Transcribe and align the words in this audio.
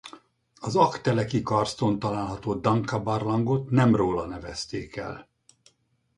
Az 0.55 0.75
Aggteleki-karszton 0.75 1.99
található 1.99 2.53
Danca-barlangot 2.53 3.69
nem 3.69 3.95
róla 3.95 4.25
nevezték 4.25 4.95
el. 4.95 5.27